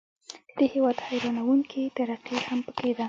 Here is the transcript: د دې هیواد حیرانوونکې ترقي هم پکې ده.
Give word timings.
د 0.49 0.51
دې 0.57 0.65
هیواد 0.73 0.97
حیرانوونکې 1.07 1.81
ترقي 1.97 2.37
هم 2.47 2.59
پکې 2.65 2.89
ده. 2.95 2.99